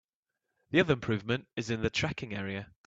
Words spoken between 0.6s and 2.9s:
The other improvement is in the tracking area.